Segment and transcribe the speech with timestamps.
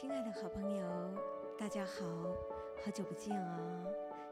[0.00, 0.82] 亲爱的好朋友，
[1.58, 2.06] 大家好，
[2.82, 3.60] 好久不见啊！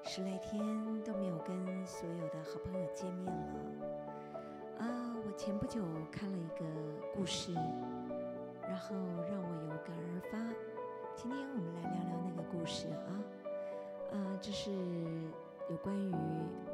[0.02, 0.58] 十来天
[1.02, 3.52] 都没有跟所有的好朋友见面了。
[4.78, 6.64] 啊，我前不久看了一个
[7.14, 7.52] 故事，
[8.62, 8.96] 然后
[9.30, 10.38] 让我有感而发。
[11.14, 13.12] 今天我们来聊聊那个故事啊。
[14.12, 14.72] 啊，这是
[15.68, 16.14] 有关于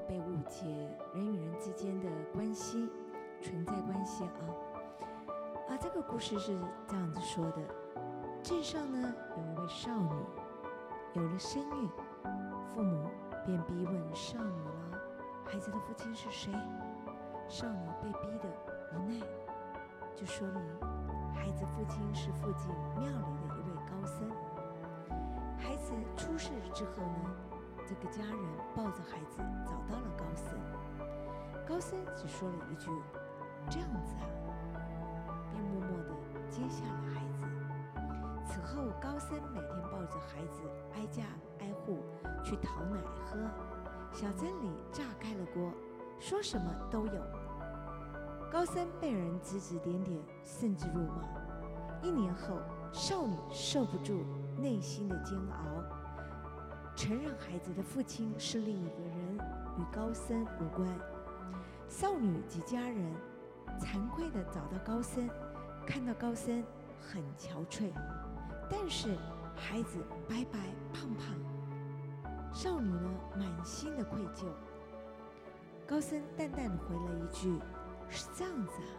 [0.07, 0.67] 被误解
[1.13, 2.89] 人与人之间的关系
[3.43, 4.39] 存在关系啊。
[5.71, 6.57] 啊，这个故事是
[6.87, 7.84] 这样子说的。
[8.45, 10.11] 镇上呢有一位少女，
[11.15, 11.89] 有了身孕，
[12.75, 13.09] 父母
[13.47, 15.01] 便逼问少女了：
[15.47, 16.53] 孩子的父亲是谁？
[17.49, 18.45] 少女被逼的
[18.93, 19.27] 无奈，
[20.15, 20.61] 就说明
[21.35, 24.31] 孩子父亲是附近庙里的一位高僧。
[25.57, 27.35] 孩子出世之后呢，
[27.87, 28.39] 这个家人
[28.77, 30.61] 抱着孩子找到了高僧，
[31.67, 32.91] 高僧只说了一句
[33.71, 34.29] ：“这样子啊。”
[35.51, 36.15] 便默默地
[36.51, 37.04] 接下了。
[38.75, 40.63] 后，高僧每天抱着孩子
[40.95, 41.23] 挨家
[41.61, 41.99] 挨户
[42.43, 43.39] 去讨奶喝，
[44.13, 45.73] 小镇里炸开了锅，
[46.19, 47.23] 说什么都有。
[48.51, 51.23] 高僧被人指指点点，甚至辱骂。
[52.03, 52.59] 一年后，
[52.93, 54.25] 少女受不住
[54.59, 55.83] 内心的煎熬，
[56.95, 59.39] 承认孩子的父亲是另一个人，
[59.79, 60.89] 与高僧无关。
[61.89, 63.13] 少女及家人
[63.81, 65.29] 惭愧地找到高僧，
[65.87, 66.63] 看到高僧
[67.01, 67.91] 很憔悴。
[68.69, 69.17] 但是
[69.55, 69.99] 孩子
[70.29, 70.59] 白白
[70.93, 74.47] 胖胖，少女呢满心的愧疚。
[75.87, 77.59] 高僧淡淡的回了一句
[78.09, 78.95] ：“是这样子啊。”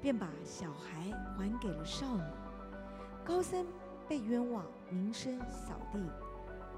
[0.00, 2.22] 便把小孩还给了少女。
[3.24, 3.66] 高僧
[4.06, 5.98] 被冤枉，名声扫地，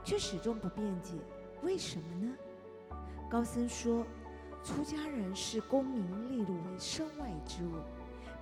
[0.05, 1.15] 却始终不辩解，
[1.63, 2.35] 为什么呢？
[3.29, 4.07] 高僧说
[4.63, 7.81] ：“出家人视功名利禄为身外之物，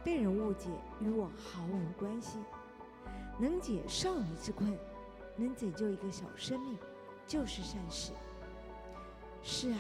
[0.04, 0.68] 被人误解
[1.00, 2.38] 与我毫无关系。”
[3.38, 4.76] 能解少女之困，
[5.36, 6.78] 能拯救一个小生命，
[7.26, 8.12] 就是善事。
[9.42, 9.78] 是啊，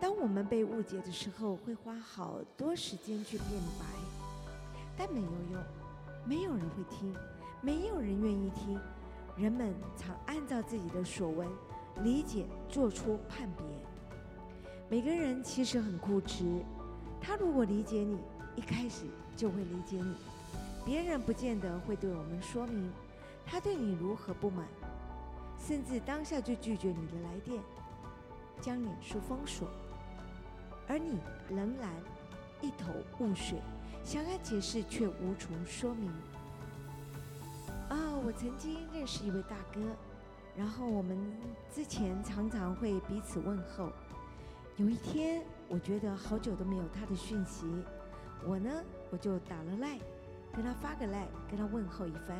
[0.00, 3.84] 当我们被误解的时候，会花好多时间去辩白，
[4.96, 5.62] 但没有用，
[6.24, 7.14] 没有人会听，
[7.60, 8.80] 没有人愿意听。
[9.36, 11.46] 人们常按照自己的所闻、
[12.02, 13.66] 理解做出判别。
[14.88, 16.64] 每个人其实很固执，
[17.20, 18.18] 他如果理解你，
[18.54, 19.04] 一开始
[19.36, 20.14] 就会理解你。
[20.86, 22.92] 别人不见得会对我们说明
[23.44, 24.64] 他对你如何不满，
[25.58, 27.60] 甚至当下就拒绝你的来电，
[28.60, 29.68] 将脸书封锁，
[30.86, 31.92] 而你仍然
[32.60, 33.58] 一头雾水，
[34.04, 36.08] 想要解释却无从说明。
[37.88, 39.80] 啊，我曾经认识一位大哥，
[40.56, 41.18] 然后我们
[41.74, 43.90] 之前常常会彼此问候。
[44.76, 47.66] 有一天，我觉得好久都没有他的讯息，
[48.44, 48.70] 我呢，
[49.10, 49.98] 我就打了赖。
[50.56, 52.34] 跟他发个赖，跟他问候一番。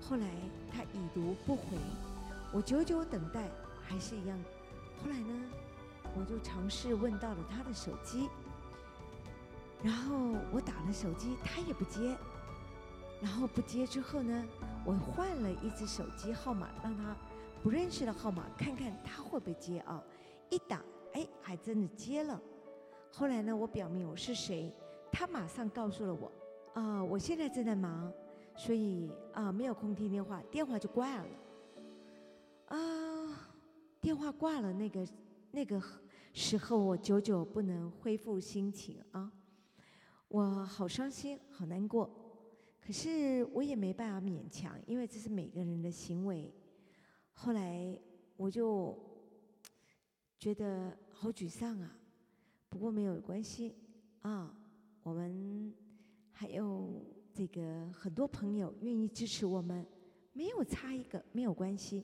[0.00, 0.26] 后来
[0.72, 1.76] 他已读不回，
[2.52, 3.50] 我久久等待，
[3.82, 4.38] 还是一样。
[5.02, 5.34] 后来呢，
[6.16, 8.28] 我就尝试问到了他的手机，
[9.82, 10.14] 然后
[10.52, 12.16] 我打了手机，他也不接。
[13.20, 14.44] 然后不接之后呢，
[14.82, 17.14] 我换了一只手机号码，让他
[17.62, 20.02] 不认识的号码，看看他会不会接啊？
[20.48, 20.80] 一打，
[21.12, 22.40] 哎，还真的接了。
[23.12, 24.72] 后来呢，我表明我是谁，
[25.12, 26.32] 他马上告诉了我。
[26.80, 28.10] 啊，我现在正在忙，
[28.56, 31.28] 所以啊没有空听电话，电话就挂了。
[32.68, 33.52] 啊，
[34.00, 35.06] 电话挂了，那个
[35.50, 35.78] 那个
[36.32, 39.30] 时候我久久不能恢复心情啊，
[40.28, 42.10] 我好伤心，好难过。
[42.80, 46.50] 可是我也没办法勉强，因为这是每个人的行为。
[47.34, 47.94] 后来
[48.38, 48.98] 我就
[50.38, 51.94] 觉得好沮丧啊，
[52.70, 53.76] 不过没有关系
[54.22, 54.50] 啊，
[55.02, 55.74] 我们。
[56.40, 59.86] 还有这个很多朋友愿意支持我们，
[60.32, 62.02] 没有差一个没有关系，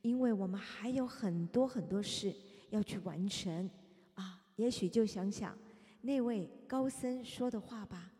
[0.00, 2.32] 因为我们还有很多很多事
[2.70, 3.68] 要去完成
[4.14, 4.40] 啊。
[4.54, 5.58] 也许就想想
[6.02, 8.12] 那位高僧说的话吧：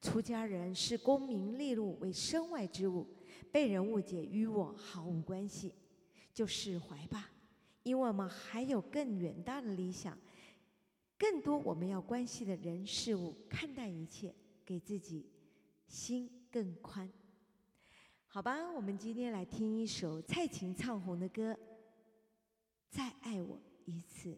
[0.00, 3.06] 出家人视功名利禄为身外之物，
[3.52, 5.74] 被人误解与我毫无关系，
[6.32, 7.28] 就释怀吧，
[7.82, 10.18] 因为我们还有更远大的理想，
[11.18, 14.34] 更多我们要关系的人事物，看待一切。
[14.64, 15.30] 给自己
[15.86, 17.08] 心更宽，
[18.26, 18.72] 好吧？
[18.72, 21.52] 我们今天来听一首蔡琴唱红的歌，
[22.88, 24.30] 《再爱我一次》。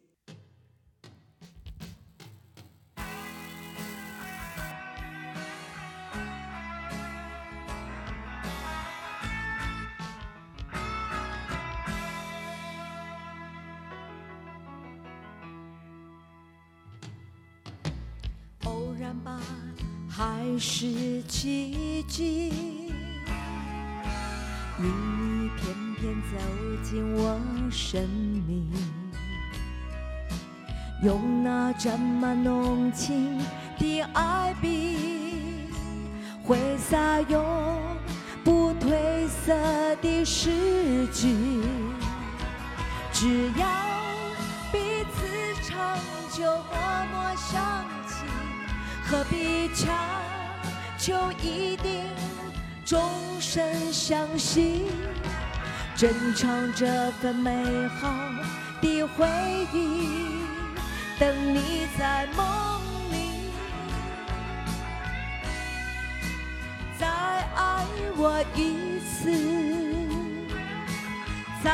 [18.65, 19.41] 偶然吧。
[20.17, 20.25] 还
[20.59, 22.51] 是奇迹，
[24.79, 26.39] 你偏偏走
[26.83, 27.39] 进我
[27.71, 28.01] 生
[28.49, 28.67] 命，
[31.03, 33.39] 用那沾满浓情
[33.79, 35.69] 的爱笔，
[36.43, 37.45] 挥洒永
[38.43, 39.55] 不褪色
[39.97, 41.37] 的诗句。
[43.13, 43.67] 只要
[44.73, 44.79] 彼
[45.13, 45.99] 此长
[46.33, 47.96] 久默默相。
[49.09, 49.95] 何必强
[50.99, 52.05] 求一定
[52.85, 53.01] 终
[53.41, 54.87] 身相惜？
[55.95, 58.13] 珍藏这份美好
[58.83, 59.27] 的回
[59.73, 60.09] 忆，
[61.19, 62.81] 等你在梦
[63.13, 63.51] 里
[66.99, 67.87] 再爱
[68.17, 69.31] 我一次，
[71.65, 71.73] 再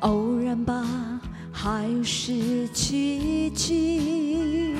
[0.00, 0.84] 偶然吧，
[1.52, 4.76] 还是奇迹，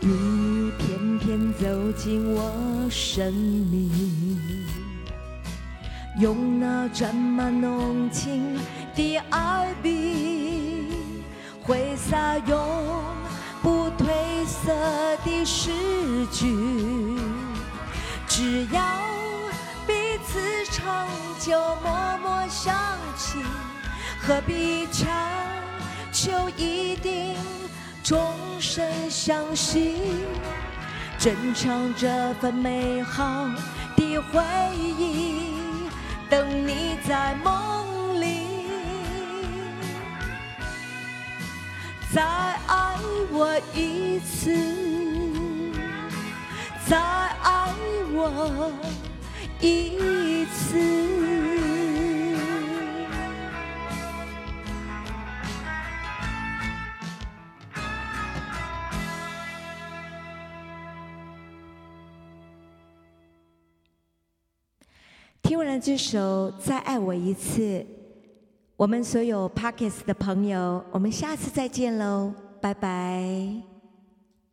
[0.00, 3.88] 你偏偏走进我生命，
[6.18, 8.58] 用那沾满浓情
[8.96, 10.86] 的爱笔，
[11.62, 12.58] 挥洒永
[13.62, 14.74] 不褪色
[15.24, 15.70] 的诗
[16.32, 17.16] 句。
[18.26, 18.82] 只要
[19.86, 19.92] 彼
[20.26, 20.40] 此
[20.72, 21.06] 长
[21.38, 21.56] 久，
[24.30, 25.10] 何必强
[26.12, 27.34] 求一定
[28.00, 29.96] 终身相惜？
[31.18, 33.48] 珍藏这份美好
[33.96, 34.40] 的回
[34.76, 35.56] 忆，
[36.28, 38.68] 等你在梦里
[42.14, 42.96] 再爱
[43.32, 44.56] 我一次。
[46.86, 47.74] 再爱
[48.12, 48.72] 我
[49.60, 51.39] 一次。
[65.42, 67.60] 听完了这首《再爱我一次》，
[68.76, 73.79] 我们所有 Pockets 的朋友，我们下次再见喽，拜拜。